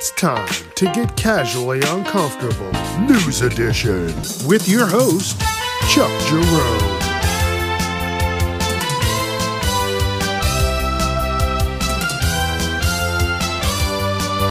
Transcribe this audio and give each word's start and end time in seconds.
It's 0.00 0.12
time 0.12 0.48
to 0.76 0.86
get 0.92 1.14
casually 1.14 1.82
uncomfortable. 1.88 2.72
News 3.00 3.42
Edition 3.42 4.06
with 4.48 4.66
your 4.66 4.86
host, 4.86 5.38
Chuck 5.90 6.10
Jerome. 6.22 7.00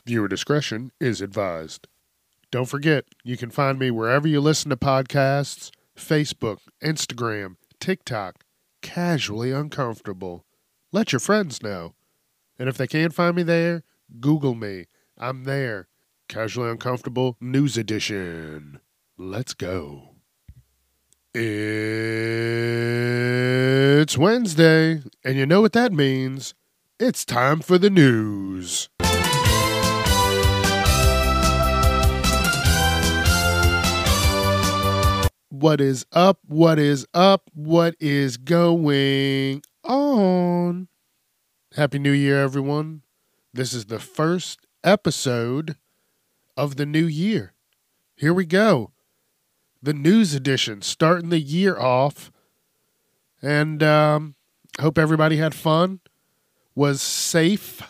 Viewer 0.06 0.28
discretion 0.28 0.92
is 1.00 1.20
advised. 1.20 1.88
Don't 2.52 2.66
forget, 2.66 3.06
you 3.24 3.36
can 3.36 3.50
find 3.50 3.80
me 3.80 3.90
wherever 3.90 4.28
you 4.28 4.42
listen 4.42 4.70
to 4.70 4.78
podcasts 4.78 5.72
Facebook, 5.98 6.60
Instagram, 6.84 7.56
TikTok, 7.80 8.44
casually 8.84 9.52
uncomfortable. 9.52 10.46
Let 10.92 11.12
your 11.12 11.20
friends 11.20 11.64
know. 11.64 11.96
And 12.60 12.70
if 12.70 12.78
they 12.78 12.86
can't 12.86 13.16
find 13.16 13.36
me 13.36 13.42
there, 13.42 13.82
Google 14.20 14.54
me. 14.54 14.86
I'm 15.22 15.44
there. 15.44 15.90
Casually 16.30 16.72
Uncomfortable 16.72 17.36
News 17.42 17.76
Edition. 17.76 18.80
Let's 19.18 19.54
go. 19.54 20.16
It's 21.36 21.48
Wednesday, 24.18 25.02
and 25.26 25.36
you 25.36 25.46
know 25.46 25.60
what 25.60 25.74
that 25.74 25.92
means. 25.92 26.54
It's 27.02 27.26
time 27.26 27.60
for 27.60 27.78
the 27.78 27.90
news. 27.90 28.88
What 35.50 35.82
is 35.82 36.06
up? 36.14 36.40
What 36.48 36.80
is 36.80 37.06
up? 37.14 37.52
What 37.54 37.96
is 38.00 38.38
going 38.38 39.64
on? 39.84 40.88
Happy 41.76 42.00
New 42.00 42.14
Year, 42.14 42.42
everyone. 42.42 43.02
This 43.54 43.74
is 43.74 43.88
the 43.88 44.00
first 44.00 44.66
episode 44.84 45.76
of 46.58 46.76
the 46.76 46.86
new 46.86 47.06
year. 47.06 47.54
Here 48.16 48.34
we 48.34 48.46
go. 48.46 48.92
The 49.82 49.94
news 49.94 50.34
edition, 50.34 50.82
starting 50.82 51.30
the 51.30 51.40
year 51.40 51.80
off. 51.80 52.32
And 53.42 53.82
um, 53.82 54.36
hope 54.80 54.98
everybody 54.98 55.38
had 55.38 55.56
fun, 55.56 56.02
was 56.76 57.02
safe. 57.02 57.82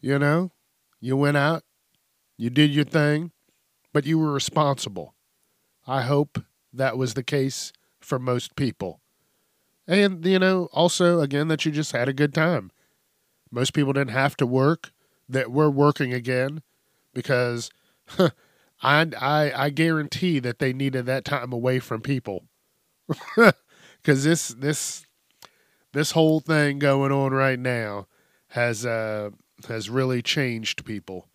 You 0.00 0.18
know, 0.18 0.52
you 1.00 1.16
went 1.16 1.36
out, 1.36 1.64
you 2.36 2.50
did 2.50 2.70
your 2.70 2.84
thing, 2.84 3.32
but 3.92 4.06
you 4.06 4.18
were 4.18 4.32
responsible. 4.32 5.14
I 5.86 6.02
hope 6.02 6.42
that 6.72 6.98
was 6.98 7.14
the 7.14 7.22
case 7.22 7.72
for 8.00 8.18
most 8.18 8.54
people. 8.54 9.00
And, 9.86 10.24
you 10.26 10.38
know, 10.38 10.68
also, 10.72 11.20
again, 11.20 11.48
that 11.48 11.64
you 11.64 11.72
just 11.72 11.92
had 11.92 12.08
a 12.08 12.12
good 12.12 12.34
time. 12.34 12.70
Most 13.50 13.72
people 13.72 13.94
didn't 13.94 14.10
have 14.10 14.36
to 14.36 14.46
work, 14.46 14.92
that 15.28 15.50
we're 15.50 15.70
working 15.70 16.12
again 16.12 16.62
because 17.14 17.70
I, 18.18 18.30
I, 18.82 19.52
I 19.54 19.70
guarantee 19.70 20.38
that 20.40 20.58
they 20.58 20.72
needed 20.72 21.06
that 21.06 21.24
time 21.24 21.52
away 21.52 21.78
from 21.80 22.00
people. 22.00 22.44
Because 24.00 24.24
this, 24.24 24.48
this, 24.48 25.04
this 25.92 26.12
whole 26.12 26.40
thing 26.40 26.78
going 26.78 27.12
on 27.12 27.32
right 27.32 27.58
now 27.58 28.06
has, 28.50 28.86
uh, 28.86 29.30
has 29.66 29.90
really 29.90 30.22
changed 30.22 30.84
people. 30.84 31.28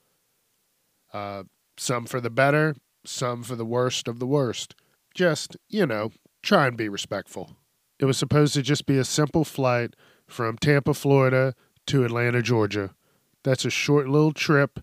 Uh, 1.11 1.43
some 1.77 2.05
for 2.05 2.19
the 2.21 2.29
better, 2.29 2.75
some 3.05 3.43
for 3.43 3.55
the 3.55 3.65
worst 3.65 4.07
of 4.07 4.19
the 4.19 4.25
worst. 4.25 4.75
Just, 5.13 5.57
you 5.69 5.85
know, 5.85 6.11
try 6.41 6.67
and 6.67 6.77
be 6.77 6.89
respectful. 6.89 7.57
It 7.99 8.05
was 8.05 8.17
supposed 8.17 8.53
to 8.55 8.61
just 8.61 8.85
be 8.85 8.97
a 8.97 9.03
simple 9.03 9.43
flight 9.43 9.95
from 10.25 10.57
Tampa, 10.57 10.93
Florida 10.93 11.53
to 11.87 12.05
Atlanta, 12.05 12.41
Georgia. 12.41 12.95
That's 13.43 13.65
a 13.65 13.69
short 13.69 14.07
little 14.07 14.33
trip. 14.33 14.79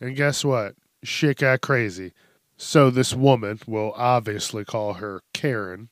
And 0.00 0.16
guess 0.16 0.44
what? 0.44 0.74
Shit 1.02 1.38
got 1.38 1.60
crazy. 1.60 2.12
So 2.56 2.90
this 2.90 3.14
woman, 3.14 3.60
we'll 3.66 3.92
obviously 3.92 4.64
call 4.64 4.94
her 4.94 5.22
Karen, 5.32 5.88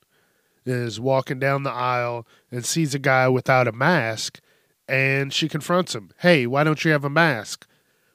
is 0.66 1.00
walking 1.00 1.38
down 1.38 1.62
the 1.62 1.70
aisle 1.70 2.26
and 2.50 2.64
sees 2.64 2.94
a 2.94 2.98
guy 2.98 3.28
without 3.28 3.68
a 3.68 3.72
mask 3.72 4.40
and 4.88 5.32
she 5.32 5.48
confronts 5.48 5.94
him. 5.94 6.10
Hey, 6.20 6.46
why 6.46 6.64
don't 6.64 6.84
you 6.84 6.92
have 6.92 7.04
a 7.04 7.10
mask? 7.10 7.66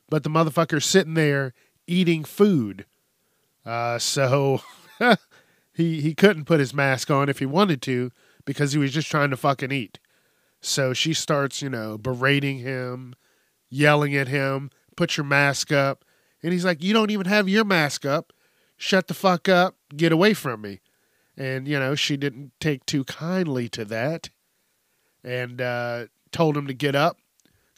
But 0.09 0.24
the 0.24 0.30
motherfucker's 0.30 0.86
sitting 0.86 1.13
there 1.13 1.53
eating 1.88 2.24
food. 2.24 2.86
Uh, 3.66 4.00
so 4.00 4.62
he 5.74 6.02
he 6.02 6.13
couldn't 6.13 6.46
put 6.46 6.59
his 6.59 6.74
mask 6.74 7.12
on 7.12 7.30
if 7.30 7.40
he 7.40 7.46
wanted 7.46 7.81
to 7.84 8.12
because 8.46 8.74
he 8.74 8.80
was 8.80 8.92
just 8.92 9.09
trying 9.09 9.30
to 9.30 9.38
fucking 9.38 9.72
eat. 9.72 10.00
So 10.59 10.94
she 10.94 11.13
starts, 11.13 11.62
you 11.62 11.69
know, 11.69 11.97
berating 11.97 12.59
him, 12.59 13.16
yelling 13.74 14.16
at 14.16 14.28
him, 14.28 14.70
put 14.96 15.18
your 15.18 15.26
mask 15.26 15.72
up. 15.72 16.06
And 16.42 16.52
he's 16.52 16.66
like, 16.66 16.84
You 16.84 16.94
don't 16.94 17.12
even 17.12 17.26
have 17.26 17.50
your 17.50 17.66
mask 17.66 18.06
up. 18.06 18.34
Shut 18.78 19.08
the 19.08 19.14
fuck 19.14 19.48
up. 19.50 19.76
Get 19.96 20.12
away 20.12 20.34
from 20.34 20.62
me. 20.62 20.82
And, 21.36 21.68
you 21.68 21.80
know, 21.80 21.96
she 21.96 22.16
didn't 22.16 22.52
take 22.60 22.86
too 22.86 23.04
kindly 23.06 23.68
to 23.70 23.86
that 23.86 24.30
and 25.24 25.60
uh, 25.62 26.06
told 26.32 26.56
him 26.56 26.68
to 26.68 26.74
get 26.74 26.96
up, 26.96 27.18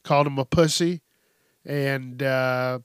called 0.04 0.28
him 0.28 0.38
a 0.38 0.46
pussy. 0.46 1.02
And, 1.64 2.22
uh, 2.22 2.80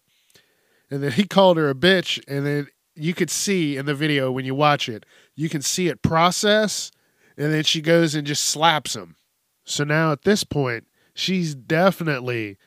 and 0.90 1.02
then 1.02 1.12
he 1.12 1.24
called 1.26 1.56
her 1.56 1.70
a 1.70 1.74
bitch. 1.74 2.22
And 2.28 2.46
then 2.46 2.68
you 2.94 3.14
could 3.14 3.30
see 3.30 3.76
in 3.76 3.86
the 3.86 3.94
video 3.94 4.30
when 4.30 4.44
you 4.44 4.54
watch 4.54 4.88
it, 4.88 5.04
you 5.34 5.48
can 5.48 5.62
see 5.62 5.88
it 5.88 6.02
process, 6.02 6.90
and 7.36 7.52
then 7.52 7.64
she 7.64 7.80
goes 7.80 8.14
and 8.14 8.26
just 8.26 8.44
slaps 8.44 8.94
him. 8.94 9.16
So 9.64 9.84
now 9.84 10.12
at 10.12 10.22
this 10.22 10.44
point, 10.44 10.86
she's 11.14 11.54
definitely, 11.54 12.58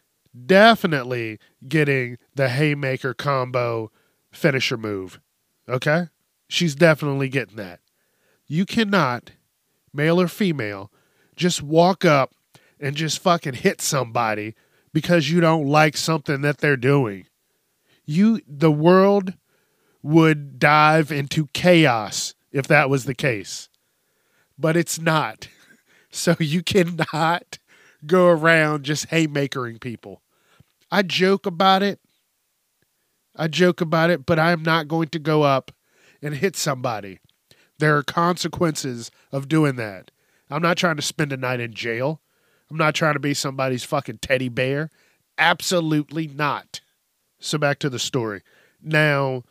definitely 0.45 1.39
getting 1.67 2.17
the 2.35 2.49
haymaker 2.49 3.13
combo 3.13 3.91
finisher 4.31 4.77
move. 4.77 5.19
Okay? 5.67 6.07
She's 6.47 6.75
definitely 6.75 7.29
getting 7.29 7.55
that. 7.57 7.79
You 8.47 8.65
cannot, 8.65 9.31
male 9.93 10.19
or 10.19 10.27
female, 10.27 10.91
just 11.35 11.61
walk 11.61 12.05
up 12.05 12.33
and 12.79 12.95
just 12.95 13.19
fucking 13.19 13.55
hit 13.55 13.81
somebody 13.81 14.55
because 14.91 15.29
you 15.29 15.41
don't 15.41 15.65
like 15.65 15.97
something 15.97 16.41
that 16.41 16.59
they're 16.59 16.77
doing. 16.77 17.27
You 18.05 18.41
the 18.47 18.71
world 18.71 19.33
would 20.01 20.59
dive 20.59 21.11
into 21.11 21.47
chaos 21.53 22.35
if 22.51 22.67
that 22.67 22.89
was 22.89 23.05
the 23.05 23.15
case. 23.15 23.69
But 24.57 24.77
it's 24.77 24.99
not. 24.99 25.47
So 26.15 26.35
you 26.39 26.61
cannot 26.61 27.57
go 28.05 28.27
around 28.27 28.83
just 28.83 29.09
haymakering 29.09 29.81
people. 29.81 30.21
I 30.93 31.01
joke 31.01 31.47
about 31.47 31.81
it. 31.81 31.99
I 33.35 33.47
joke 33.47 33.81
about 33.81 34.11
it, 34.11 34.27
but 34.27 34.37
I'm 34.37 34.61
not 34.61 34.87
going 34.87 35.09
to 35.09 35.17
go 35.17 35.41
up 35.41 35.71
and 36.21 36.35
hit 36.35 36.55
somebody. 36.55 37.17
There 37.79 37.97
are 37.97 38.03
consequences 38.03 39.09
of 39.31 39.47
doing 39.47 39.75
that. 39.77 40.11
I'm 40.51 40.61
not 40.61 40.77
trying 40.77 40.97
to 40.97 41.01
spend 41.01 41.33
a 41.33 41.37
night 41.37 41.59
in 41.59 41.73
jail. 41.73 42.21
I'm 42.69 42.77
not 42.77 42.93
trying 42.93 43.15
to 43.15 43.19
be 43.19 43.33
somebody's 43.33 43.83
fucking 43.83 44.19
teddy 44.19 44.49
bear. 44.49 44.91
Absolutely 45.39 46.27
not. 46.27 46.81
So 47.39 47.57
back 47.57 47.79
to 47.79 47.89
the 47.89 47.97
story. 47.97 48.43
Now, 48.79 49.45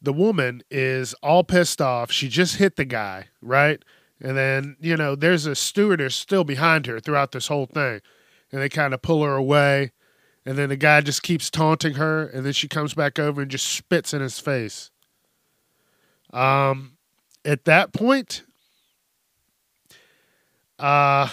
the 0.00 0.12
woman 0.12 0.62
is 0.70 1.12
all 1.24 1.42
pissed 1.42 1.82
off. 1.82 2.12
She 2.12 2.28
just 2.28 2.54
hit 2.54 2.76
the 2.76 2.84
guy, 2.84 3.26
right? 3.42 3.84
And 4.20 4.36
then, 4.36 4.76
you 4.78 4.96
know, 4.96 5.16
there's 5.16 5.46
a 5.46 5.56
stewardess 5.56 6.14
still 6.14 6.44
behind 6.44 6.86
her 6.86 7.00
throughout 7.00 7.32
this 7.32 7.48
whole 7.48 7.66
thing. 7.66 8.00
And 8.52 8.62
they 8.62 8.68
kind 8.68 8.94
of 8.94 9.02
pull 9.02 9.24
her 9.24 9.34
away. 9.34 9.90
And 10.46 10.56
then 10.56 10.68
the 10.70 10.76
guy 10.76 11.00
just 11.00 11.22
keeps 11.22 11.50
taunting 11.50 11.94
her. 11.94 12.26
And 12.26 12.44
then 12.44 12.52
she 12.52 12.68
comes 12.68 12.94
back 12.94 13.18
over 13.18 13.42
and 13.42 13.50
just 13.50 13.66
spits 13.66 14.14
in 14.14 14.20
his 14.20 14.38
face. 14.38 14.90
Um, 16.32 16.96
at 17.44 17.64
that 17.64 17.92
point, 17.92 18.44
uh, 20.78 21.28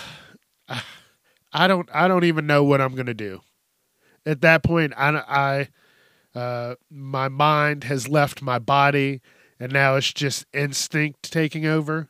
I 1.53 1.67
don't, 1.67 1.89
I 1.93 2.07
don't 2.07 2.25
even 2.25 2.45
know 2.45 2.63
what 2.63 2.81
I'm 2.81 2.95
to 3.05 3.13
do. 3.13 3.41
At 4.25 4.41
that 4.41 4.61
point, 4.61 4.93
I, 4.97 5.69
I, 6.35 6.37
uh, 6.37 6.75
my 6.91 7.29
mind 7.29 7.85
has 7.85 8.09
left 8.09 8.41
my 8.41 8.59
body, 8.59 9.21
and 9.59 9.71
now 9.71 9.95
it's 9.95 10.11
just 10.11 10.45
instinct 10.53 11.31
taking 11.31 11.65
over. 11.65 12.09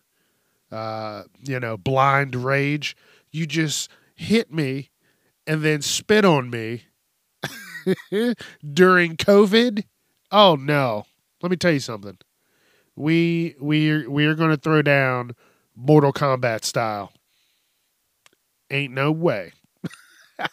Uh, 0.71 1.23
you 1.43 1.59
know, 1.59 1.77
blind 1.77 2.35
rage. 2.35 2.97
You 3.31 3.45
just 3.45 3.89
hit 4.15 4.51
me 4.51 4.89
and 5.45 5.61
then 5.61 5.81
spit 5.81 6.25
on 6.25 6.49
me 6.49 6.86
during 8.73 9.17
COVID. 9.17 9.83
Oh 10.31 10.55
no! 10.55 11.05
Let 11.41 11.51
me 11.51 11.57
tell 11.57 11.71
you 11.71 11.79
something. 11.79 12.17
We 12.95 13.55
we 13.59 14.07
we 14.07 14.25
are 14.25 14.35
going 14.35 14.49
to 14.51 14.57
throw 14.57 14.81
down 14.81 15.31
Mortal 15.75 16.13
Kombat 16.13 16.63
style. 16.63 17.13
Ain't 18.69 18.93
no 18.93 19.11
way. 19.11 19.53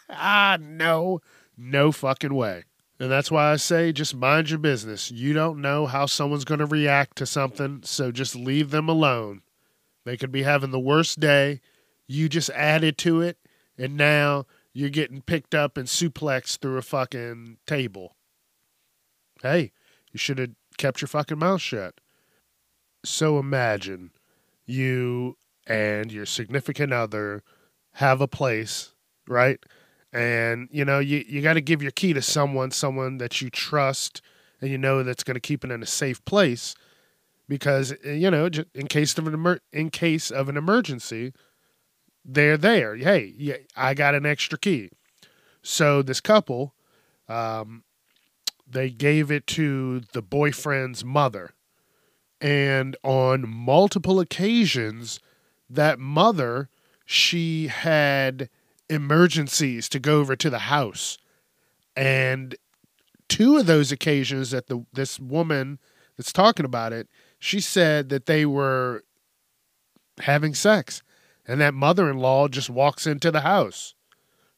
ah, 0.09 0.57
no, 0.61 1.19
no 1.57 1.91
fucking 1.91 2.33
way. 2.33 2.63
And 2.99 3.11
that's 3.11 3.29
why 3.29 3.51
I 3.51 3.57
say 3.57 3.91
just 3.91 4.15
mind 4.15 4.49
your 4.49 4.59
business. 4.59 5.11
You 5.11 5.33
don't 5.33 5.59
know 5.59 5.85
how 5.85 6.05
someone's 6.05 6.45
going 6.45 6.59
to 6.59 6.65
react 6.65 7.17
to 7.17 7.25
something, 7.25 7.81
so 7.83 8.11
just 8.11 8.35
leave 8.35 8.71
them 8.71 8.87
alone. 8.87 9.41
They 10.05 10.15
could 10.15 10.31
be 10.31 10.43
having 10.43 10.71
the 10.71 10.79
worst 10.79 11.19
day. 11.19 11.59
You 12.07 12.29
just 12.29 12.49
added 12.51 12.97
to 12.99 13.21
it, 13.21 13.37
and 13.77 13.97
now 13.97 14.45
you're 14.75 14.89
getting 14.89 15.21
picked 15.21 15.55
up 15.55 15.77
and 15.77 15.87
suplexed 15.87 16.59
through 16.59 16.77
a 16.77 16.81
fucking 16.81 17.57
table. 17.65 18.17
Hey, 19.41 19.71
you 20.11 20.17
should 20.17 20.37
have 20.37 20.51
kept 20.77 20.99
your 21.01 21.07
fucking 21.07 21.39
mouth 21.39 21.61
shut. 21.61 21.95
So 23.05 23.39
imagine 23.39 24.11
you 24.65 25.37
and 25.65 26.11
your 26.11 26.25
significant 26.25 26.91
other 26.91 27.41
have 27.93 28.19
a 28.19 28.27
place, 28.27 28.93
right? 29.29 29.63
And 30.11 30.67
you 30.71 30.83
know, 30.83 30.99
you, 30.99 31.23
you 31.25 31.41
got 31.41 31.53
to 31.53 31.61
give 31.61 31.81
your 31.81 31.91
key 31.91 32.11
to 32.11 32.21
someone, 32.21 32.71
someone 32.71 33.17
that 33.19 33.41
you 33.41 33.49
trust 33.49 34.21
and 34.59 34.69
you 34.69 34.77
know 34.77 35.03
that's 35.03 35.23
going 35.23 35.35
to 35.35 35.41
keep 35.41 35.63
it 35.63 35.71
in 35.71 35.83
a 35.83 35.87
safe 35.87 36.23
place 36.25 36.75
because 37.47 37.93
eh, 38.03 38.11
you 38.11 38.29
know, 38.29 38.49
in 38.73 38.87
case 38.87 39.17
of 39.17 39.25
an 39.25 39.33
emer- 39.33 39.61
in 39.71 39.89
case 39.89 40.31
of 40.31 40.49
an 40.49 40.57
emergency, 40.57 41.31
they're 42.25 42.57
there. 42.57 42.95
Hey, 42.95 43.65
I 43.75 43.93
got 43.93 44.15
an 44.15 44.25
extra 44.25 44.57
key. 44.57 44.89
So 45.61 46.01
this 46.01 46.19
couple, 46.19 46.73
um, 47.29 47.83
they 48.67 48.89
gave 48.89 49.31
it 49.31 49.45
to 49.47 50.01
the 50.13 50.21
boyfriend's 50.21 51.05
mother, 51.05 51.51
and 52.41 52.95
on 53.03 53.47
multiple 53.47 54.19
occasions, 54.19 55.19
that 55.69 55.99
mother 55.99 56.69
she 57.05 57.67
had 57.67 58.49
emergencies 58.89 59.87
to 59.89 59.99
go 59.99 60.19
over 60.19 60.35
to 60.35 60.49
the 60.49 60.59
house, 60.59 61.17
and 61.95 62.55
two 63.27 63.57
of 63.57 63.65
those 63.65 63.91
occasions 63.91 64.51
that 64.51 64.67
the 64.67 64.85
this 64.93 65.19
woman 65.19 65.79
that's 66.17 66.33
talking 66.33 66.65
about 66.65 66.93
it, 66.93 67.07
she 67.39 67.59
said 67.59 68.09
that 68.09 68.25
they 68.25 68.45
were 68.45 69.03
having 70.19 70.53
sex 70.53 71.01
and 71.47 71.61
that 71.61 71.73
mother-in-law 71.73 72.49
just 72.49 72.69
walks 72.69 73.05
into 73.07 73.31
the 73.31 73.41
house 73.41 73.93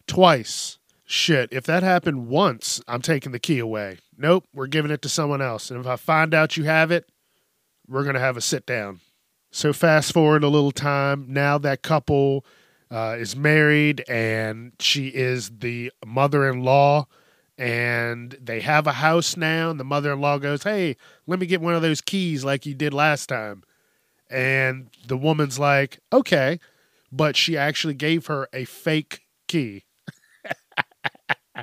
twice. 0.07 0.77
Shit, 1.05 1.49
if 1.51 1.63
that 1.65 1.83
happened 1.83 2.27
once, 2.27 2.81
I'm 2.87 3.01
taking 3.01 3.31
the 3.31 3.39
key 3.39 3.59
away. 3.59 3.99
Nope, 4.17 4.45
we're 4.53 4.67
giving 4.67 4.91
it 4.91 5.01
to 5.03 5.09
someone 5.09 5.41
else. 5.41 5.71
And 5.71 5.79
if 5.79 5.87
I 5.87 5.95
find 5.95 6.33
out 6.33 6.57
you 6.57 6.65
have 6.65 6.91
it, 6.91 7.09
we're 7.87 8.03
going 8.03 8.15
to 8.15 8.19
have 8.19 8.35
a 8.35 8.41
sit 8.41 8.65
down. 8.65 8.99
So 9.51 9.71
fast 9.71 10.11
forward 10.11 10.43
a 10.43 10.49
little 10.49 10.71
time. 10.71 11.25
Now 11.29 11.57
that 11.59 11.81
couple 11.81 12.45
uh, 12.91 13.15
is 13.17 13.35
married 13.35 14.03
and 14.07 14.73
she 14.79 15.07
is 15.07 15.49
the 15.59 15.91
mother-in-law 16.05 17.05
and 17.57 18.37
they 18.41 18.61
have 18.61 18.87
a 18.87 18.93
house 18.93 19.35
now 19.35 19.69
and 19.71 19.79
the 19.79 19.83
mother-in-law 19.83 20.37
goes 20.37 20.61
hey 20.61 20.95
let 21.25 21.39
me 21.39 21.47
get 21.47 21.59
one 21.59 21.73
of 21.73 21.81
those 21.81 22.01
keys 22.01 22.45
like 22.45 22.67
you 22.67 22.75
did 22.75 22.93
last 22.93 23.27
time 23.27 23.63
and 24.29 24.89
the 25.07 25.17
woman's 25.17 25.57
like 25.57 25.99
okay 26.13 26.59
but 27.12 27.36
she 27.36 27.57
actually 27.57 27.94
gave 27.94 28.27
her 28.27 28.48
a 28.54 28.65
fake 28.65 29.21
key. 29.48 29.86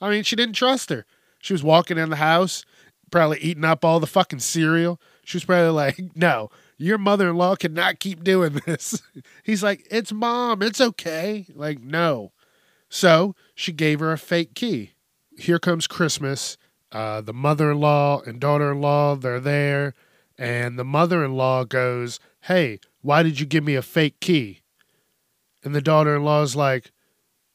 I 0.00 0.10
mean 0.10 0.22
she 0.22 0.36
didn't 0.36 0.54
trust 0.54 0.90
her. 0.90 1.06
She 1.40 1.52
was 1.52 1.62
walking 1.62 1.98
in 1.98 2.10
the 2.10 2.16
house 2.16 2.64
probably 3.10 3.38
eating 3.38 3.64
up 3.64 3.84
all 3.84 3.98
the 3.98 4.06
fucking 4.06 4.38
cereal. 4.38 5.00
She 5.24 5.36
was 5.36 5.44
probably 5.44 5.70
like 5.70 6.00
no 6.14 6.50
your 6.78 6.96
mother-in-law 6.96 7.56
cannot 7.56 8.00
keep 8.00 8.24
doing 8.24 8.58
this. 8.64 9.02
He's 9.42 9.62
like 9.62 9.86
it's 9.90 10.12
mom. 10.12 10.62
It's 10.62 10.80
okay. 10.80 11.46
Like 11.54 11.80
no. 11.80 12.32
So 12.88 13.34
she 13.54 13.72
gave 13.72 14.00
her 14.00 14.12
a 14.12 14.18
fake 14.18 14.54
key. 14.54 14.92
Here 15.38 15.58
comes 15.58 15.86
Christmas. 15.86 16.56
Uh, 16.92 17.20
the 17.20 17.32
mother 17.32 17.70
in 17.70 17.78
law 17.78 18.20
and 18.22 18.40
daughter 18.40 18.72
in 18.72 18.80
law, 18.80 19.14
they're 19.14 19.40
there. 19.40 19.94
And 20.36 20.78
the 20.78 20.84
mother 20.84 21.24
in 21.24 21.34
law 21.34 21.64
goes, 21.64 22.18
Hey, 22.40 22.80
why 23.02 23.22
did 23.22 23.38
you 23.38 23.46
give 23.46 23.62
me 23.62 23.74
a 23.74 23.82
fake 23.82 24.20
key? 24.20 24.59
And 25.62 25.74
the 25.74 25.82
daughter 25.82 26.16
in 26.16 26.24
law 26.24 26.42
is 26.42 26.56
like, 26.56 26.90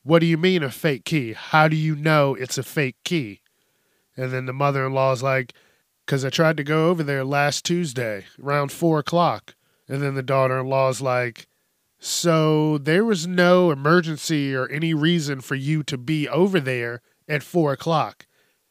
What 0.04 0.20
do 0.20 0.26
you 0.26 0.38
mean 0.38 0.64
a 0.64 0.72
fake 0.72 1.06
key? 1.06 1.34
How 1.34 1.68
do 1.68 1.76
you 1.76 1.96
know 1.96 2.36
it's 2.36 2.58
a 2.58 2.64
fake 2.64 2.98
key? 3.04 3.42
And 4.18 4.32
then 4.32 4.46
the 4.46 4.54
mother 4.54 4.86
in 4.86 4.94
law 4.94 5.12
is 5.12 5.24
like, 5.24 5.54
Because 6.06 6.24
I 6.24 6.30
tried 6.30 6.58
to 6.58 6.64
go 6.64 6.90
over 6.90 7.04
there 7.04 7.24
last 7.24 7.66
Tuesday 7.66 8.26
around 8.42 8.72
four 8.72 9.00
o'clock. 9.00 9.56
And 9.88 10.02
then 10.02 10.16
the 10.16 10.24
daughter 10.24 10.60
in 10.60 10.68
law 10.68 10.90
is 10.90 11.02
like, 11.02 11.48
So 12.00 12.78
there 12.78 13.06
was 13.06 13.28
no 13.28 13.72
emergency 13.72 14.56
or 14.56 14.68
any 14.70 14.94
reason 14.94 15.42
for 15.42 15.56
you 15.56 15.84
to 15.84 15.98
be 15.98 16.28
over 16.30 16.60
there 16.60 17.02
at 17.28 17.44
four 17.44 17.74
o'clock. 17.74 18.28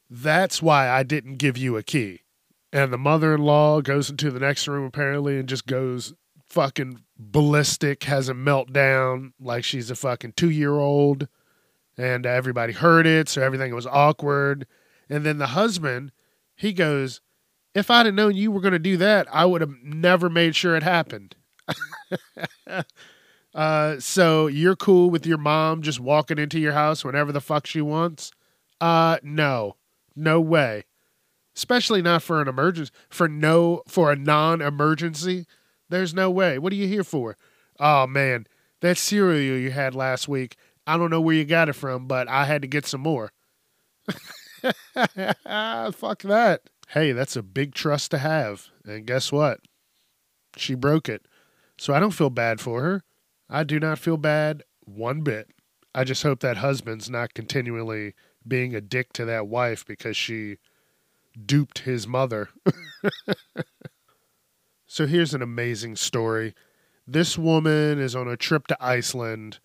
That's 0.08 0.62
why 0.62 0.88
I 0.88 1.02
didn't 1.02 1.36
give 1.36 1.56
you 1.56 1.76
a 1.76 1.82
key. 1.82 2.20
And 2.72 2.92
the 2.92 2.98
mother 2.98 3.34
in 3.34 3.42
law 3.42 3.80
goes 3.80 4.10
into 4.10 4.30
the 4.30 4.40
next 4.40 4.66
room 4.66 4.84
apparently 4.84 5.38
and 5.38 5.48
just 5.48 5.66
goes 5.66 6.12
fucking 6.48 7.03
ballistic, 7.18 8.04
has 8.04 8.28
a 8.28 8.34
meltdown 8.34 9.32
like 9.40 9.64
she's 9.64 9.90
a 9.90 9.96
fucking 9.96 10.32
two 10.32 10.50
year 10.50 10.74
old. 10.74 11.28
And 11.96 12.26
everybody 12.26 12.72
heard 12.72 13.06
it, 13.06 13.28
so 13.28 13.40
everything 13.42 13.72
was 13.74 13.86
awkward. 13.86 14.66
And 15.08 15.24
then 15.24 15.38
the 15.38 15.48
husband, 15.48 16.10
he 16.56 16.72
goes, 16.72 17.20
If 17.74 17.90
I'd 17.90 18.06
have 18.06 18.14
known 18.14 18.34
you 18.34 18.50
were 18.50 18.60
going 18.60 18.72
to 18.72 18.78
do 18.78 18.96
that, 18.96 19.28
I 19.32 19.44
would 19.44 19.60
have 19.60 19.74
never 19.82 20.28
made 20.28 20.56
sure 20.56 20.74
it 20.74 20.82
happened. 20.82 21.36
uh, 23.54 24.00
so 24.00 24.48
you're 24.48 24.76
cool 24.76 25.10
with 25.10 25.26
your 25.26 25.38
mom 25.38 25.82
just 25.82 26.00
walking 26.00 26.38
into 26.38 26.58
your 26.58 26.72
house 26.72 27.04
whenever 27.04 27.30
the 27.30 27.40
fuck 27.40 27.66
she 27.66 27.80
wants? 27.80 28.32
Uh, 28.80 29.18
no, 29.22 29.76
no 30.16 30.40
way. 30.40 30.84
Especially 31.56 32.02
not 32.02 32.22
for 32.22 32.42
an 32.42 32.48
emergency, 32.48 32.92
for 33.08 33.28
no, 33.28 33.82
for 33.86 34.10
a 34.10 34.16
non-emergency. 34.16 35.46
There's 35.88 36.14
no 36.14 36.30
way. 36.30 36.58
What 36.58 36.72
are 36.72 36.76
you 36.76 36.88
here 36.88 37.04
for? 37.04 37.36
Oh 37.78 38.06
man, 38.06 38.46
that 38.80 38.98
cereal 38.98 39.58
you 39.58 39.70
had 39.70 39.94
last 39.94 40.28
week. 40.28 40.56
I 40.86 40.96
don't 40.98 41.10
know 41.10 41.20
where 41.20 41.34
you 41.34 41.44
got 41.44 41.68
it 41.68 41.74
from, 41.74 42.06
but 42.06 42.28
I 42.28 42.44
had 42.44 42.62
to 42.62 42.68
get 42.68 42.86
some 42.86 43.00
more. 43.00 43.32
Fuck 44.62 46.22
that. 46.22 46.62
Hey, 46.88 47.12
that's 47.12 47.36
a 47.36 47.42
big 47.42 47.74
trust 47.74 48.10
to 48.10 48.18
have. 48.18 48.68
And 48.84 49.06
guess 49.06 49.32
what? 49.32 49.60
She 50.56 50.74
broke 50.74 51.08
it. 51.08 51.26
So 51.78 51.92
I 51.94 52.00
don't 52.00 52.12
feel 52.12 52.30
bad 52.30 52.60
for 52.60 52.82
her. 52.82 53.02
I 53.48 53.64
do 53.64 53.80
not 53.80 53.98
feel 53.98 54.16
bad 54.16 54.62
one 54.80 55.22
bit. 55.22 55.48
I 55.94 56.04
just 56.04 56.22
hope 56.22 56.40
that 56.40 56.58
husband's 56.58 57.08
not 57.08 57.34
continually 57.34 58.14
being 58.46 58.74
a 58.74 58.80
dick 58.80 59.12
to 59.14 59.24
that 59.24 59.46
wife 59.46 59.84
because 59.86 60.16
she 60.16 60.58
duped 61.44 61.80
his 61.80 62.06
mother. 62.06 62.50
so 64.94 65.08
here's 65.08 65.34
an 65.34 65.42
amazing 65.42 65.96
story. 65.96 66.54
This 67.04 67.36
woman 67.36 67.98
is 67.98 68.14
on 68.14 68.28
a 68.28 68.36
trip 68.36 68.68
to 68.68 68.76
Iceland 68.80 69.58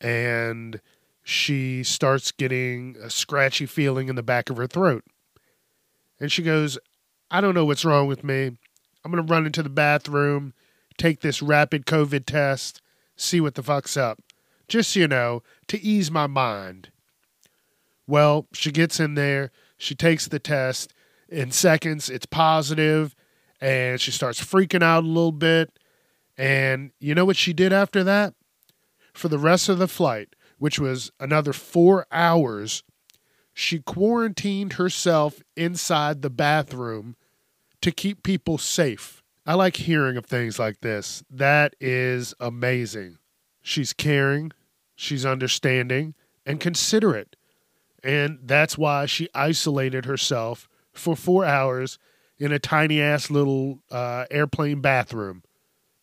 and 0.00 0.80
she 1.22 1.84
starts 1.84 2.32
getting 2.32 2.96
a 3.02 3.10
scratchy 3.10 3.66
feeling 3.66 4.08
in 4.08 4.16
the 4.16 4.22
back 4.22 4.48
of 4.48 4.56
her 4.56 4.66
throat. 4.66 5.04
And 6.18 6.32
she 6.32 6.42
goes, 6.42 6.78
I 7.30 7.42
don't 7.42 7.54
know 7.54 7.66
what's 7.66 7.84
wrong 7.84 8.06
with 8.06 8.24
me. 8.24 8.46
I'm 9.04 9.12
going 9.12 9.22
to 9.22 9.30
run 9.30 9.44
into 9.44 9.62
the 9.62 9.68
bathroom, 9.68 10.54
take 10.96 11.20
this 11.20 11.42
rapid 11.42 11.84
COVID 11.84 12.24
test, 12.24 12.80
see 13.14 13.42
what 13.42 13.56
the 13.56 13.62
fuck's 13.62 13.98
up. 13.98 14.22
Just, 14.68 14.96
you 14.96 15.06
know, 15.06 15.42
to 15.68 15.78
ease 15.82 16.10
my 16.10 16.26
mind. 16.26 16.88
Well, 18.06 18.46
she 18.54 18.72
gets 18.72 18.98
in 18.98 19.16
there, 19.16 19.50
she 19.76 19.94
takes 19.94 20.28
the 20.28 20.38
test. 20.38 20.94
In 21.28 21.50
seconds, 21.50 22.08
it's 22.08 22.24
positive, 22.24 23.14
and 23.62 24.00
she 24.00 24.10
starts 24.10 24.44
freaking 24.44 24.82
out 24.82 25.04
a 25.04 25.06
little 25.06 25.32
bit. 25.32 25.78
And 26.36 26.90
you 26.98 27.14
know 27.14 27.24
what 27.24 27.36
she 27.36 27.52
did 27.52 27.72
after 27.72 28.02
that? 28.02 28.34
For 29.14 29.28
the 29.28 29.38
rest 29.38 29.68
of 29.68 29.78
the 29.78 29.86
flight, 29.86 30.34
which 30.58 30.80
was 30.80 31.12
another 31.20 31.52
four 31.52 32.06
hours, 32.10 32.82
she 33.54 33.78
quarantined 33.78 34.74
herself 34.74 35.42
inside 35.56 36.22
the 36.22 36.30
bathroom 36.30 37.14
to 37.82 37.92
keep 37.92 38.24
people 38.24 38.58
safe. 38.58 39.22
I 39.46 39.54
like 39.54 39.76
hearing 39.76 40.16
of 40.16 40.26
things 40.26 40.58
like 40.58 40.80
this. 40.80 41.22
That 41.30 41.76
is 41.80 42.34
amazing. 42.40 43.18
She's 43.60 43.92
caring, 43.92 44.50
she's 44.96 45.24
understanding, 45.24 46.14
and 46.44 46.58
considerate. 46.58 47.36
And 48.02 48.40
that's 48.42 48.76
why 48.76 49.06
she 49.06 49.28
isolated 49.34 50.06
herself 50.06 50.68
for 50.92 51.14
four 51.14 51.44
hours 51.44 51.98
in 52.42 52.52
a 52.52 52.58
tiny 52.58 53.00
ass 53.00 53.30
little 53.30 53.78
uh, 53.90 54.26
airplane 54.30 54.80
bathroom. 54.80 55.42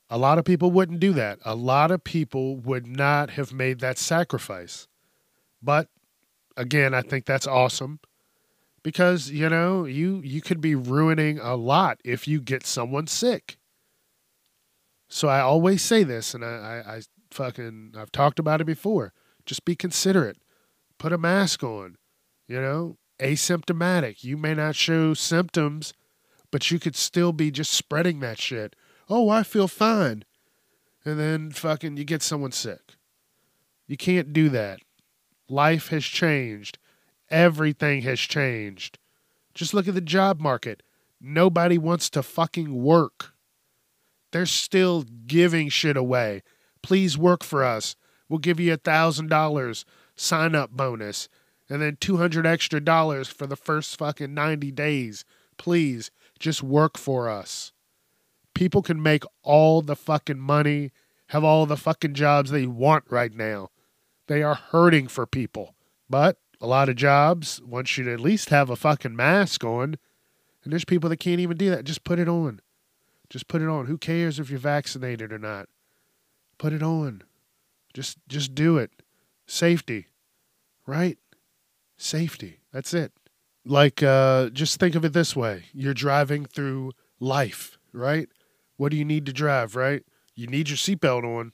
A 0.09 0.17
lot 0.17 0.37
of 0.37 0.45
people 0.45 0.71
wouldn't 0.71 0.99
do 0.99 1.13
that. 1.13 1.39
A 1.45 1.53
lot 1.53 1.91
of 1.91 2.03
people 2.03 2.57
would 2.57 2.87
not 2.87 3.31
have 3.31 3.53
made 3.53 3.79
that 3.79 3.97
sacrifice. 3.97 4.87
But 5.61 5.89
again, 6.57 6.93
I 6.93 7.01
think 7.01 7.25
that's 7.25 7.45
awesome 7.45 7.99
because 8.81 9.29
you 9.29 9.49
know 9.49 9.85
you 9.85 10.21
you 10.23 10.41
could 10.41 10.61
be 10.61 10.73
ruining 10.75 11.39
a 11.39 11.55
lot 11.55 11.99
if 12.03 12.27
you 12.27 12.39
get 12.41 12.65
someone 12.65 13.07
sick. 13.07 13.57
So 15.09 15.27
I 15.27 15.41
always 15.41 15.81
say 15.81 16.03
this, 16.03 16.33
and 16.33 16.45
I, 16.45 16.83
I, 16.87 16.95
I 16.95 17.01
fucking 17.31 17.95
I've 17.97 18.11
talked 18.11 18.39
about 18.39 18.61
it 18.61 18.65
before. 18.65 19.13
Just 19.45 19.65
be 19.65 19.75
considerate 19.75 20.37
put 20.99 21.13
a 21.13 21.17
mask 21.17 21.63
on. 21.63 21.95
You 22.47 22.61
know, 22.61 22.97
asymptomatic. 23.19 24.23
You 24.23 24.37
may 24.37 24.53
not 24.53 24.75
show 24.75 25.15
symptoms, 25.15 25.93
but 26.51 26.71
you 26.71 26.79
could 26.79 26.95
still 26.95 27.31
be 27.31 27.51
just 27.51 27.71
spreading 27.71 28.19
that 28.19 28.39
shit. 28.39 28.75
Oh, 29.09 29.29
I 29.29 29.43
feel 29.43 29.67
fine. 29.67 30.23
And 31.05 31.19
then 31.19 31.51
fucking 31.51 31.97
you 31.97 32.03
get 32.03 32.21
someone 32.21 32.51
sick. 32.51 32.95
You 33.87 33.97
can't 33.97 34.33
do 34.33 34.49
that. 34.49 34.79
Life 35.47 35.87
has 35.89 36.05
changed. 36.05 36.77
Everything 37.29 38.01
has 38.03 38.19
changed. 38.19 38.99
Just 39.53 39.73
look 39.73 39.87
at 39.87 39.95
the 39.95 40.01
job 40.01 40.39
market. 40.39 40.83
Nobody 41.19 41.77
wants 41.77 42.09
to 42.11 42.23
fucking 42.23 42.83
work. 42.83 43.33
They're 44.31 44.45
still 44.45 45.05
giving 45.25 45.69
shit 45.69 45.97
away. 45.97 46.43
Please 46.81 47.17
work 47.17 47.43
for 47.43 47.63
us. 47.63 47.95
We'll 48.27 48.39
give 48.39 48.59
you 48.59 48.73
a 48.73 48.77
thousand 48.77 49.29
dollars 49.29 49.85
sign 50.15 50.53
up 50.53 50.71
bonus 50.71 51.29
and 51.69 51.81
then 51.81 51.97
200 51.99 52.45
extra 52.45 52.79
dollars 52.79 53.27
for 53.27 53.47
the 53.47 53.55
first 53.55 53.97
fucking 53.97 54.33
90 54.33 54.71
days. 54.71 55.25
Please 55.57 56.11
just 56.39 56.63
work 56.63 56.97
for 56.97 57.29
us. 57.29 57.71
People 58.53 58.81
can 58.81 59.01
make 59.01 59.23
all 59.43 59.81
the 59.81 59.95
fucking 59.95 60.39
money, 60.39 60.91
have 61.27 61.43
all 61.43 61.65
the 61.65 61.77
fucking 61.77 62.13
jobs 62.13 62.51
they 62.51 62.65
want 62.65 63.05
right 63.09 63.33
now. 63.33 63.69
They 64.27 64.43
are 64.43 64.55
hurting 64.55 65.07
for 65.07 65.25
people. 65.25 65.75
But 66.09 66.37
a 66.61 66.67
lot 66.67 66.89
of 66.89 66.95
jobs 66.95 67.61
want 67.61 67.97
you 67.97 68.03
to 68.05 68.13
at 68.13 68.19
least 68.19 68.49
have 68.49 68.69
a 68.69 68.75
fucking 68.75 69.15
mask 69.15 69.63
on. 69.63 69.97
And 70.63 70.73
there's 70.73 70.85
people 70.85 71.09
that 71.09 71.17
can't 71.17 71.39
even 71.39 71.57
do 71.57 71.69
that. 71.69 71.85
Just 71.85 72.03
put 72.03 72.19
it 72.19 72.27
on. 72.27 72.61
Just 73.29 73.47
put 73.47 73.61
it 73.61 73.69
on. 73.69 73.85
Who 73.85 73.97
cares 73.97 74.39
if 74.39 74.49
you're 74.49 74.59
vaccinated 74.59 75.31
or 75.31 75.39
not? 75.39 75.69
Put 76.57 76.73
it 76.73 76.83
on. 76.83 77.23
Just 77.93 78.17
just 78.27 78.53
do 78.55 78.77
it. 78.77 78.91
Safety. 79.45 80.07
Right? 80.85 81.17
Safety. 81.97 82.59
That's 82.73 82.93
it. 82.93 83.13
Like 83.69 84.01
uh 84.01 84.49
just 84.49 84.79
think 84.79 84.95
of 84.95 85.05
it 85.05 85.13
this 85.13 85.35
way. 85.35 85.65
You're 85.73 85.93
driving 85.93 86.45
through 86.45 86.91
life, 87.19 87.77
right? 87.93 88.27
What 88.77 88.89
do 88.89 88.97
you 88.97 89.05
need 89.05 89.27
to 89.27 89.33
drive, 89.33 89.75
right? 89.75 90.03
You 90.33 90.47
need 90.47 90.69
your 90.69 90.77
seatbelt 90.77 91.23
on. 91.23 91.51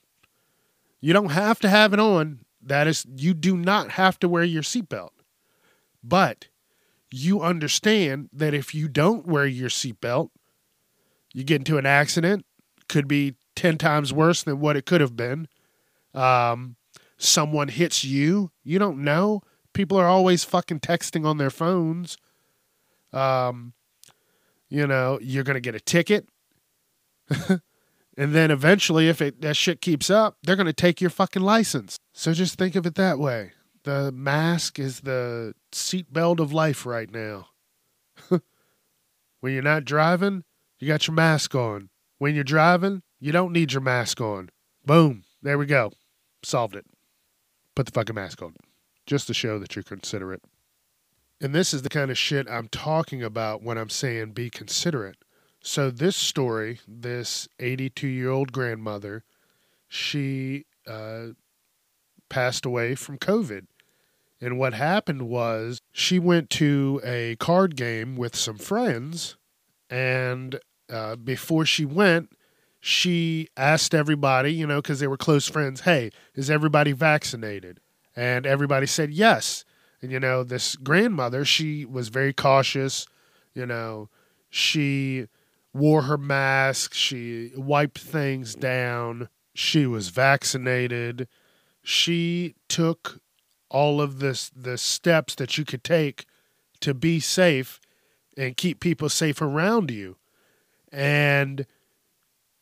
You 1.00 1.12
don't 1.12 1.32
have 1.32 1.60
to 1.60 1.68
have 1.68 1.92
it 1.92 2.00
on. 2.00 2.40
That 2.62 2.86
is 2.86 3.04
you 3.16 3.34
do 3.34 3.56
not 3.56 3.92
have 3.92 4.18
to 4.20 4.28
wear 4.28 4.44
your 4.44 4.62
seatbelt. 4.62 5.10
But 6.02 6.48
you 7.10 7.42
understand 7.42 8.30
that 8.32 8.54
if 8.54 8.74
you 8.74 8.88
don't 8.88 9.26
wear 9.26 9.44
your 9.44 9.68
seatbelt, 9.68 10.30
you 11.34 11.44
get 11.44 11.60
into 11.60 11.76
an 11.76 11.86
accident, 11.86 12.46
could 12.88 13.06
be 13.06 13.34
10 13.56 13.76
times 13.76 14.12
worse 14.12 14.42
than 14.42 14.58
what 14.58 14.76
it 14.76 14.86
could 14.86 15.02
have 15.02 15.16
been. 15.16 15.48
Um, 16.14 16.76
someone 17.18 17.68
hits 17.68 18.04
you, 18.04 18.52
you 18.64 18.78
don't 18.78 19.04
know. 19.04 19.42
People 19.76 19.98
are 19.98 20.08
always 20.08 20.42
fucking 20.42 20.80
texting 20.80 21.26
on 21.26 21.36
their 21.36 21.50
phones. 21.50 22.16
Um, 23.12 23.74
you 24.70 24.86
know, 24.86 25.18
you're 25.20 25.44
to 25.56 25.60
get 25.60 25.74
a 25.74 25.80
ticket. 25.80 26.26
and 27.50 27.60
then 28.16 28.50
eventually, 28.50 29.10
if 29.10 29.20
it, 29.20 29.42
that 29.42 29.54
shit 29.54 29.82
keeps 29.82 30.08
up, 30.08 30.38
they're 30.42 30.56
to 30.64 30.72
take 30.72 31.02
your 31.02 31.10
fucking 31.10 31.42
license. 31.42 31.98
So 32.14 32.32
just 32.32 32.56
think 32.56 32.74
of 32.74 32.86
it 32.86 32.94
that 32.94 33.18
way. 33.18 33.52
The 33.82 34.10
mask 34.12 34.78
is 34.78 35.00
the 35.00 35.52
seatbelt 35.72 36.40
of 36.40 36.54
life 36.54 36.86
right 36.86 37.12
now. 37.12 37.48
when 38.30 39.52
you're 39.52 39.60
not 39.60 39.84
driving, 39.84 40.44
you 40.78 40.88
got 40.88 41.06
your 41.06 41.14
mask 41.14 41.54
on. 41.54 41.90
When 42.16 42.34
you're 42.34 42.44
driving, 42.44 43.02
you 43.20 43.30
don't 43.30 43.52
need 43.52 43.74
your 43.74 43.82
mask 43.82 44.22
on. 44.22 44.48
Boom. 44.86 45.24
There 45.42 45.58
we 45.58 45.66
go. 45.66 45.92
Solved 46.42 46.76
it. 46.76 46.86
Put 47.74 47.84
the 47.84 47.92
fucking 47.92 48.14
mask 48.14 48.40
on. 48.40 48.54
Just 49.06 49.26
to 49.28 49.34
show 49.34 49.58
that 49.58 49.76
you're 49.76 49.82
considerate. 49.82 50.42
And 51.40 51.54
this 51.54 51.72
is 51.72 51.82
the 51.82 51.88
kind 51.88 52.10
of 52.10 52.18
shit 52.18 52.48
I'm 52.50 52.68
talking 52.68 53.22
about 53.22 53.62
when 53.62 53.78
I'm 53.78 53.90
saying 53.90 54.32
be 54.32 54.50
considerate. 54.50 55.16
So, 55.62 55.90
this 55.90 56.16
story, 56.16 56.80
this 56.86 57.48
82 57.58 58.06
year 58.06 58.30
old 58.30 58.52
grandmother, 58.52 59.24
she 59.88 60.64
uh, 60.86 61.28
passed 62.28 62.64
away 62.64 62.94
from 62.94 63.18
COVID. 63.18 63.66
And 64.40 64.58
what 64.58 64.74
happened 64.74 65.22
was 65.28 65.80
she 65.92 66.18
went 66.18 66.50
to 66.50 67.00
a 67.04 67.36
card 67.36 67.76
game 67.76 68.16
with 68.16 68.36
some 68.36 68.58
friends. 68.58 69.36
And 69.88 70.60
uh, 70.90 71.16
before 71.16 71.64
she 71.64 71.84
went, 71.84 72.30
she 72.80 73.48
asked 73.56 73.94
everybody, 73.94 74.52
you 74.52 74.66
know, 74.66 74.80
because 74.80 75.00
they 75.00 75.06
were 75.06 75.16
close 75.16 75.48
friends, 75.48 75.80
hey, 75.80 76.10
is 76.34 76.50
everybody 76.50 76.92
vaccinated? 76.92 77.80
And 78.16 78.46
everybody 78.46 78.86
said 78.86 79.12
yes. 79.12 79.64
And, 80.00 80.10
you 80.10 80.18
know, 80.18 80.42
this 80.42 80.74
grandmother, 80.74 81.44
she 81.44 81.84
was 81.84 82.08
very 82.08 82.32
cautious. 82.32 83.06
You 83.54 83.66
know, 83.66 84.08
she 84.50 85.26
wore 85.72 86.02
her 86.02 86.16
mask, 86.16 86.94
she 86.94 87.52
wiped 87.54 87.98
things 87.98 88.54
down, 88.54 89.28
she 89.54 89.86
was 89.86 90.08
vaccinated. 90.08 91.28
She 91.82 92.54
took 92.68 93.20
all 93.68 94.00
of 94.00 94.18
this 94.20 94.50
the 94.54 94.78
steps 94.78 95.34
that 95.34 95.58
you 95.58 95.64
could 95.64 95.84
take 95.84 96.24
to 96.80 96.94
be 96.94 97.20
safe 97.20 97.80
and 98.36 98.56
keep 98.56 98.80
people 98.80 99.08
safe 99.08 99.42
around 99.42 99.90
you. 99.90 100.16
And 100.90 101.66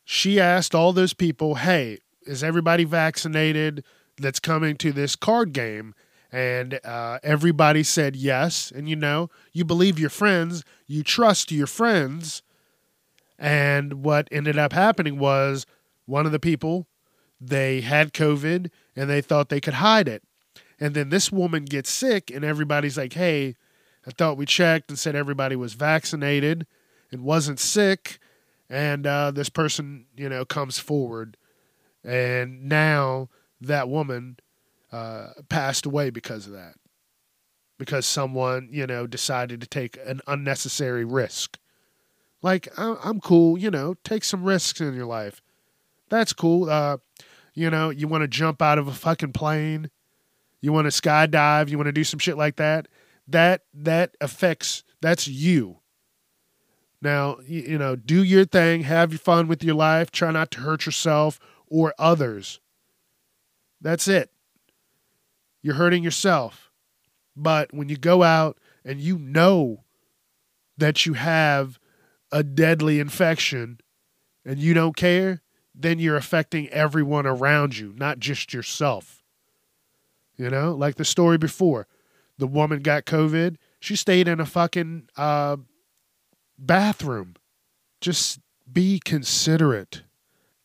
she 0.04 0.40
asked 0.40 0.75
all 0.75 0.92
those 0.92 1.14
people, 1.14 1.56
"Hey, 1.56 1.99
is 2.26 2.42
everybody 2.42 2.84
vaccinated 2.84 3.84
that's 4.16 4.40
coming 4.40 4.76
to 4.76 4.92
this 4.92 5.16
card 5.16 5.52
game?" 5.52 5.94
And 6.33 6.80
uh, 6.85 7.21
everybody 7.23 7.85
said 7.85 8.16
yes. 8.16 8.73
And 8.75 8.88
you 8.88 8.97
know, 8.97 9.30
you 9.52 9.64
believe 9.64 9.99
your 10.00 10.11
friends, 10.11 10.64
you 10.87 11.04
trust 11.04 11.52
your 11.52 11.68
friends. 11.68 12.42
And 13.38 14.04
what 14.04 14.28
ended 14.33 14.59
up 14.59 14.73
happening 14.73 15.18
was 15.18 15.64
one 16.06 16.26
of 16.26 16.33
the 16.33 16.40
people 16.40 16.88
they 17.40 17.83
had 17.83 18.12
COVID 18.12 18.71
and 18.97 19.11
they 19.11 19.21
thought 19.21 19.49
they 19.49 19.61
could 19.61 19.75
hide 19.75 20.09
it. 20.09 20.23
And 20.80 20.94
then 20.94 21.11
this 21.11 21.30
woman 21.30 21.64
gets 21.64 21.90
sick, 21.90 22.30
and 22.30 22.44
everybody's 22.44 22.99
like, 22.99 23.12
hey, 23.12 23.54
I 24.06 24.11
thought 24.11 24.37
we 24.37 24.44
checked 24.44 24.90
and 24.90 24.99
said 24.99 25.14
everybody 25.14 25.56
was 25.56 25.75
vaccinated 25.75 26.66
and 27.12 27.23
wasn't 27.23 27.61
sick. 27.61 28.18
And 28.68 29.06
uh, 29.06 29.30
this 29.30 29.49
person, 29.49 30.06
you 30.16 30.28
know, 30.28 30.44
comes 30.44 30.78
forward. 30.78 31.37
And 32.02 32.68
now 32.68 33.28
that 33.66 33.88
woman 33.88 34.38
uh, 34.92 35.28
passed 35.49 35.87
away 35.87 36.11
because 36.11 36.47
of 36.47 36.52
that. 36.52 36.75
Because 37.78 38.06
someone, 38.06 38.68
you 38.71 38.87
know, 38.87 39.06
decided 39.06 39.61
to 39.61 39.66
take 39.66 39.99
an 40.06 40.21
unnecessary 40.26 41.04
risk. 41.04 41.59
Like, 42.40 42.68
I'm 42.76 43.21
cool, 43.21 43.59
you 43.59 43.71
know, 43.71 43.94
take 44.04 44.23
some 44.23 44.44
risks 44.44 44.80
in 44.80 44.94
your 44.94 45.06
life. 45.06 45.40
That's 46.11 46.33
cool. 46.33 46.68
Uh, 46.68 46.99
you 47.54 47.71
know, 47.71 47.90
you 47.90 48.06
want 48.06 48.23
to 48.23 48.28
jump 48.28 48.61
out 48.61 48.78
of 48.78 48.87
a 48.87 48.92
fucking 48.92 49.33
plane 49.33 49.90
you 50.64 50.73
want 50.73 50.90
to 50.90 51.02
skydive, 51.02 51.68
you 51.68 51.76
want 51.76 51.88
to 51.88 51.92
do 51.92 52.04
some 52.04 52.18
shit 52.18 52.38
like 52.38 52.56
that, 52.56 52.88
that 53.28 53.64
that 53.75 54.16
affects 54.18 54.83
that's 55.02 55.28
you. 55.28 55.80
Now, 57.02 57.37
you, 57.47 57.61
you 57.61 57.78
know, 57.78 57.97
do 57.97 58.23
your 58.23 58.47
thing, 58.47 58.85
have 58.85 59.12
your 59.12 59.18
fun 59.18 59.47
with 59.47 59.62
your 59.62 59.75
life, 59.75 60.11
try 60.11 60.30
not 60.30 60.50
to 60.52 60.61
hurt 60.61 60.87
yourself 60.87 61.38
or 61.66 61.92
others. 61.99 62.61
That's 63.85 64.09
it. 64.09 64.31
You're 65.62 65.75
hurting 65.75 66.03
yourself. 66.03 66.73
But 67.37 67.73
when 67.73 67.91
you 67.91 67.97
go 67.97 68.23
out 68.23 68.59
and 68.85 68.99
you 68.99 69.19
know 69.19 69.85
that 70.79 71.05
you 71.05 71.12
have 71.12 71.79
a 72.33 72.43
deadly 72.43 72.99
infection 72.99 73.79
and 74.45 74.59
you 74.59 74.73
don't 74.73 74.97
care, 74.97 75.43
then 75.75 75.99
you're 75.99 76.17
affecting 76.17 76.69
everyone 76.71 77.26
around 77.26 77.76
you, 77.76 77.93
not 77.97 78.19
just 78.19 78.55
yourself. 78.55 79.23
You 80.37 80.49
know, 80.49 80.75
like 80.75 80.95
the 80.95 81.05
story 81.05 81.37
before. 81.37 81.87
The 82.38 82.47
woman 82.47 82.81
got 82.81 83.05
COVID. 83.05 83.57
She 83.81 83.97
stayed 83.97 84.29
in 84.29 84.41
a 84.41 84.47
fucking 84.47 85.09
uh, 85.17 85.59
bathroom. 86.59 87.35
Just 88.00 88.41
be 88.73 88.99
considerate. 89.05 90.03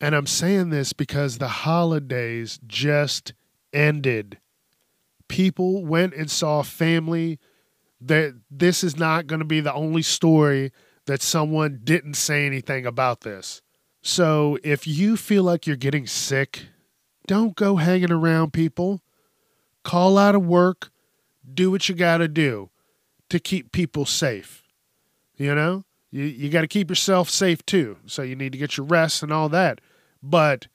And 0.00 0.14
I'm 0.14 0.26
saying 0.26 0.70
this 0.70 0.92
because 0.92 1.38
the 1.38 1.48
holidays 1.48 2.58
just 2.66 3.34
ended. 3.72 4.38
People 5.28 5.84
went 5.84 6.14
and 6.14 6.30
saw 6.30 6.62
family. 6.62 7.38
That 8.00 8.40
this 8.50 8.82
is 8.82 8.96
not 8.96 9.26
going 9.26 9.40
to 9.40 9.44
be 9.44 9.60
the 9.60 9.74
only 9.74 10.00
story 10.00 10.72
that 11.04 11.20
someone 11.20 11.80
didn't 11.84 12.14
say 12.14 12.46
anything 12.46 12.86
about 12.86 13.20
this. 13.20 13.60
So 14.00 14.58
if 14.64 14.86
you 14.86 15.18
feel 15.18 15.42
like 15.42 15.66
you're 15.66 15.76
getting 15.76 16.06
sick, 16.06 16.68
don't 17.26 17.54
go 17.54 17.76
hanging 17.76 18.10
around 18.10 18.54
people 18.54 19.02
call 19.82 20.18
out 20.18 20.34
of 20.34 20.44
work, 20.44 20.90
do 21.52 21.70
what 21.70 21.88
you 21.88 21.94
got 21.94 22.18
to 22.18 22.28
do 22.28 22.70
to 23.28 23.38
keep 23.38 23.72
people 23.72 24.04
safe. 24.04 24.62
You 25.36 25.54
know, 25.54 25.84
you, 26.10 26.24
you 26.24 26.50
got 26.50 26.62
to 26.62 26.68
keep 26.68 26.90
yourself 26.90 27.30
safe 27.30 27.64
too. 27.64 27.96
So 28.06 28.22
you 28.22 28.36
need 28.36 28.52
to 28.52 28.58
get 28.58 28.76
your 28.76 28.86
rest 28.86 29.22
and 29.22 29.32
all 29.32 29.48
that. 29.50 29.80
But 30.22 30.68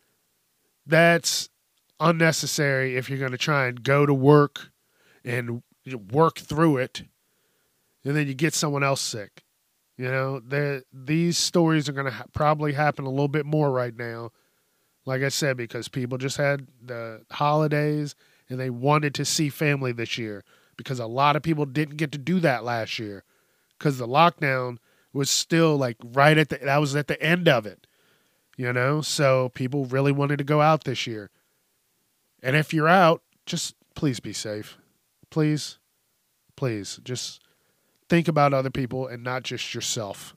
that's 0.86 1.50
unnecessary 2.00 2.96
if 2.98 3.10
you're 3.10 3.20
going 3.20 3.32
to 3.32 3.38
try 3.38 3.68
and 3.68 3.84
go 3.84 4.06
to 4.06 4.14
work 4.14 4.70
and 5.24 5.62
work 6.12 6.40
through 6.40 6.78
it 6.78 7.04
and 8.06 8.16
then 8.16 8.28
you 8.28 8.34
get 8.34 8.54
someone 8.54 8.84
else 8.84 9.02
sick. 9.02 9.44
You 9.98 10.06
know, 10.06 10.42
these 10.94 11.38
stories 11.38 11.90
are 11.90 11.94
going 11.94 12.06
to 12.06 12.12
ha- 12.12 12.25
probably 12.34 12.74
happen 12.74 13.06
a 13.06 13.10
little 13.10 13.28
bit 13.28 13.46
more 13.46 13.72
right 13.72 13.96
now. 13.96 14.32
Like 15.06 15.22
I 15.22 15.30
said, 15.30 15.58
because 15.58 15.88
people 15.88 16.18
just 16.18 16.38
had 16.38 16.68
the 16.84 17.22
holidays 17.32 18.16
and 18.50 18.60
they 18.60 18.70
wanted 18.70 19.16
to 19.16 19.25
see 19.25 19.50
family 19.50 19.92
this 19.92 20.18
year 20.18 20.44
because 20.78 21.00
a 21.00 21.06
lot 21.06 21.36
of 21.36 21.44
people 21.44 21.66
didn't 21.66 21.98
get 21.98 22.12
to 22.12 22.18
do 22.18 22.40
that 22.42 22.64
last 22.64 23.00
year 23.00 23.24
because 23.78 23.98
the 23.98 24.08
lockdown 24.08 24.78
was 25.14 25.30
still 25.30 25.78
like 25.78 25.98
right 26.04 26.38
at 26.38 26.50
the 26.50 26.58
that 26.58 26.78
was 26.78 26.96
at 26.96 27.08
the 27.08 27.22
end 27.22 27.48
of 27.48 27.66
it 27.66 27.88
you 28.56 28.72
know? 28.74 29.02
So 29.02 29.50
people 29.50 29.86
really 29.86 30.12
wanted 30.12 30.38
to 30.38 30.44
go 30.44 30.62
out 30.62 30.84
this 30.84 31.08
year. 31.08 31.30
And 32.42 32.56
if 32.56 32.74
you're 32.74 32.88
out 32.88 33.22
just 33.46 33.76
please 33.96 34.20
be 34.20 34.34
safe. 34.34 34.78
Please 35.30 35.78
please 36.56 37.00
just 37.04 37.42
think 38.10 38.28
about 38.28 38.54
other 38.54 38.70
people 38.70 39.08
and 39.08 39.24
not 39.24 39.44
just 39.44 39.74
yourself. 39.74 40.36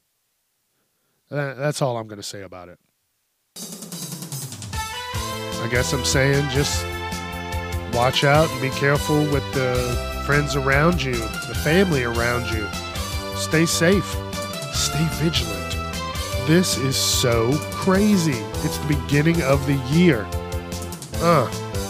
That's 1.31 1.83
all 1.83 1.97
i'm 1.99 2.09
going 2.09 2.21
to 2.21 2.23
say 2.23 2.43
about 2.43 2.69
it. 2.69 2.79
I 5.61 5.69
guess 5.71 5.93
i'm 5.93 6.05
saying 6.05 6.49
just 6.51 6.85
watch 7.95 8.25
out 8.25 8.51
and 8.51 8.61
be 8.61 8.71
careful 8.71 9.21
with 9.25 9.45
the 9.55 9.75
friends 10.27 10.57
around 10.57 11.03
you 11.03 11.15
the 11.15 11.59
family 11.63 12.05
around 12.05 12.51
you. 12.51 12.67
Stay 13.37 13.67
safe. 13.67 14.17
Stay 14.73 15.07
vigilant 15.13 15.88
this 16.49 16.79
is 16.79 16.97
so 16.97 17.53
crazy. 17.73 18.39
It's 18.65 18.79
the 18.79 18.89
beginning 18.89 19.43
of 19.43 19.67
the 19.67 19.75
year. 19.95 20.27
Uh, 21.17 21.47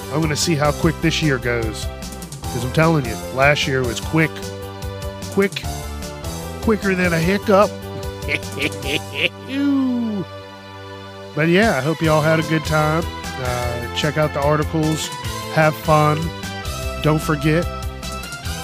I'm 0.07 0.19
going 0.19 0.31
to 0.31 0.37
see 0.37 0.57
how 0.57 0.73
quick 0.73 1.00
this 1.00 1.23
year 1.23 1.38
goes. 1.38 1.85
Because 1.85 2.65
I'm 2.65 2.73
telling 2.73 3.05
you, 3.05 3.15
last 3.37 3.69
year 3.69 3.85
was 3.85 4.00
quick. 4.00 4.33
Quick. 5.31 5.62
Quicker 6.62 6.97
than 6.97 7.12
a 7.12 7.21
hiccup. 7.21 7.71
but 11.37 11.47
yeah, 11.47 11.77
I 11.77 11.81
hope 11.81 12.03
you 12.03 12.11
all 12.11 12.21
had 12.21 12.41
a 12.41 12.49
good 12.49 12.65
time. 12.65 13.05
Uh, 13.07 13.95
check 13.95 14.19
out 14.19 14.35
the 14.35 14.41
articles. 14.41 15.07
Have 15.55 15.77
fun. 15.77 16.19
Don't 17.05 17.23
forget, 17.23 17.65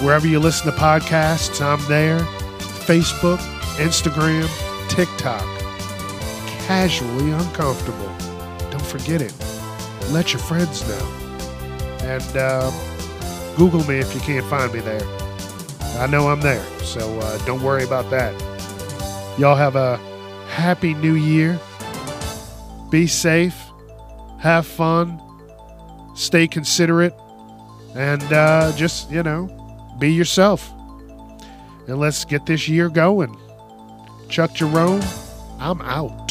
wherever 0.01 0.27
you 0.27 0.41
listen 0.41 0.69
to 0.69 0.77
podcasts, 0.77 1.61
I'm 1.61 1.79
there. 1.87 2.19
Facebook, 2.85 3.37
Instagram, 3.77 4.49
TikTok 4.89 5.64
casually 6.65 7.31
uncomfortable. 7.31 8.11
Don't 8.71 8.85
forget 8.85 9.21
it. 9.21 9.33
Let 10.09 10.33
your 10.33 10.41
friends 10.41 10.87
know. 10.87 11.05
And 12.01 12.37
uh, 12.37 12.71
Google 13.55 13.83
me 13.85 13.99
if 13.99 14.13
you 14.15 14.21
can't 14.21 14.45
find 14.47 14.73
me 14.73 14.79
there. 14.79 15.05
I 15.99 16.07
know 16.07 16.27
I'm 16.27 16.41
there, 16.41 16.63
so 16.79 17.19
uh, 17.19 17.45
don't 17.45 17.61
worry 17.61 17.83
about 17.83 18.09
that. 18.09 18.33
Y'all 19.39 19.55
have 19.55 19.75
a 19.75 19.97
happy 20.49 20.93
new 20.95 21.15
year. 21.15 21.59
Be 22.89 23.07
safe. 23.07 23.55
Have 24.39 24.65
fun. 24.65 25.21
Stay 26.15 26.47
considerate. 26.47 27.13
And 27.95 28.23
uh, 28.33 28.71
just, 28.75 29.11
you 29.11 29.23
know, 29.23 29.47
be 29.99 30.11
yourself. 30.13 30.71
And 31.87 31.99
let's 31.99 32.25
get 32.25 32.45
this 32.45 32.67
year 32.67 32.89
going. 32.89 33.37
Chuck 34.29 34.53
Jerome, 34.53 35.03
I'm 35.59 35.81
out. 35.81 36.24